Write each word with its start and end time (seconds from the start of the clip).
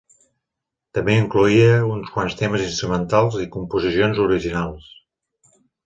També 0.97 1.17
incloïa 1.23 1.75
uns 1.97 2.11
quants 2.17 2.39
temes 2.41 2.65
instrumentals 2.71 3.41
i 3.47 3.49
composicions 3.61 4.27
originals. 4.29 4.93